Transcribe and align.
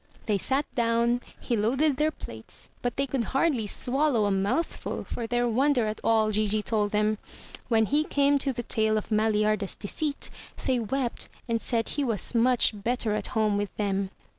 They 0.25 0.39
sat 0.39 0.65
down; 0.73 1.21
he 1.39 1.55
loaded 1.55 1.97
their 1.97 2.09
plates; 2.09 2.69
but 2.81 2.97
they 2.97 3.05
could 3.05 3.23
hardly 3.23 3.67
swallow 3.67 4.25
a 4.25 4.31
mouthful 4.31 5.03
for 5.03 5.27
their 5.27 5.47
wonder 5.47 5.85
at 5.85 6.01
all 6.03 6.31
Gigi 6.31 6.63
told 6.63 6.89
them. 6.89 7.19
When 7.67 7.85
he 7.85 8.03
came 8.03 8.39
to 8.39 8.51
the 8.51 8.63
tale 8.63 8.97
of 8.97 9.11
Maliarda's 9.11 9.75
deceit, 9.75 10.31
they 10.65 10.79
wept 10.79 11.29
and 11.47 11.61
said 11.61 11.89
he 11.89 12.03
was 12.03 12.33
much 12.33 12.71
better 12.73 13.13
at 13.13 13.27
home 13.37 13.57
with 13.57 13.77
them. 13.77 14.09